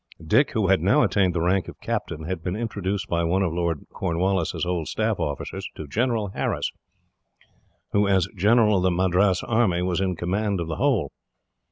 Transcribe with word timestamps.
Dick, 0.25 0.53
who 0.53 0.65
had 0.69 0.81
now 0.81 1.03
attained 1.03 1.35
the 1.35 1.41
rank 1.41 1.67
of 1.67 1.79
captain, 1.79 2.23
had 2.23 2.41
been 2.43 2.55
introduced 2.55 3.07
by 3.07 3.23
one 3.23 3.43
of 3.43 3.53
Lord 3.53 3.83
Cornwallis's 3.91 4.65
old 4.65 4.87
staff 4.87 5.19
officers 5.19 5.69
to 5.75 5.85
General 5.85 6.29
Harris, 6.29 6.71
who, 7.91 8.07
as 8.07 8.27
general 8.35 8.77
of 8.77 8.81
the 8.81 8.89
Madras 8.89 9.43
army, 9.43 9.83
was 9.83 10.01
in 10.01 10.15
command 10.15 10.59
of 10.59 10.67
the 10.67 10.77
whole. 10.77 11.11